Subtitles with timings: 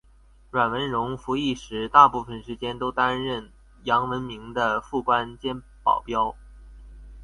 [0.49, 3.51] 阮文戎服役时大部分时间都担任
[3.83, 6.35] 杨文明的副官兼保镖。